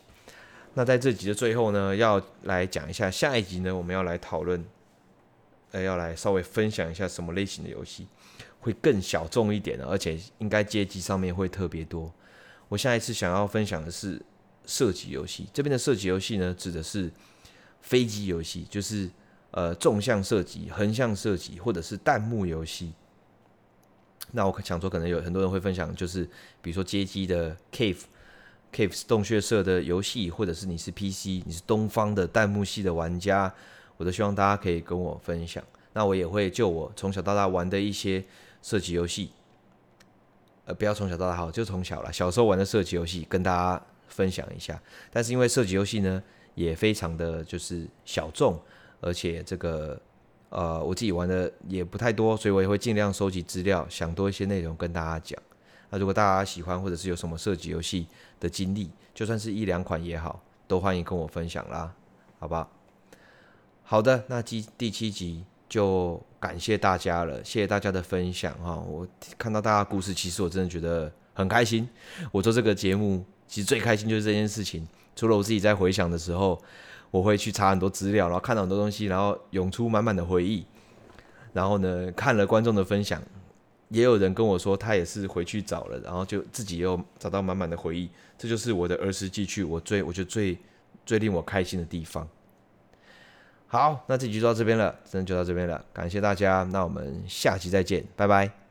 [0.74, 4.64] 那在这集的最后呢，要来讲一下下一集呢，我们要来讨论，
[5.70, 8.06] 呃，要来稍微分享一下什么类型的游戏
[8.60, 12.12] 会更小众一点的，而且应该街机上面会特别多。
[12.68, 14.20] 我下一次想要分享的是
[14.66, 17.10] 射击游戏，这边的射击游戏呢，指的是
[17.80, 19.08] 飞机游戏，就是
[19.50, 22.92] 呃纵向射击、横向射击，或者是弹幕游戏。
[24.32, 26.24] 那我想说，可能有很多人会分享，就是
[26.60, 28.02] 比如说街机的 Cave。
[28.70, 33.50] Cave 洞穴社的游戏，或者是你是 PC，你是东方的弹幕系的玩家，
[33.98, 35.62] 我都希望大家可以跟我分享。
[35.92, 38.24] 那我也会就我从小到大玩的一些
[38.62, 39.32] 射击游戏，
[40.64, 44.80] 呃，不要从小到大好，就从小了，小时候玩的射击游戏跟大家分享一下。
[45.10, 46.22] 但是因为射击游戏呢，
[46.54, 48.58] 也非常的就是小众，
[49.00, 50.00] 而且这个
[50.50, 55.40] 呃我自己玩的也不太多，所以我也会尽量收集资料，想多一些内容跟大家讲。
[55.90, 58.06] 那如果大家喜欢或者是有什么射击游戏
[58.38, 61.92] 的经历，就算是一两款也好，都欢迎跟我分享啦，
[62.38, 62.54] 好不
[63.90, 64.02] 好？
[64.02, 68.76] 的，那第第七集就感谢大家了，谢谢大家的分享哈。
[68.76, 69.08] 我
[69.38, 71.88] 看到大家的故事，其实我真的觉得很开心。
[72.30, 74.86] 我做这个节目，其实最开心就是这件事情。
[75.16, 76.60] 除了我自己在回想的时候，
[77.10, 80.66] 我会去查很多资料，然后看到很多东西，然后涌出满满的回忆。
[81.54, 83.22] 然后呢，看了观众的分享。
[83.88, 88.10] 也有人跟我说，他也是回去找了，然后就自己又找到满满的回忆。
[88.36, 90.58] 这就是我的儿时记趣，我最我觉得最
[91.06, 92.28] 最令我开心的地方。
[93.70, 98.67] 好，那这集就到这边了，真的就到这边了，感谢大家，那我们下期再见，拜拜。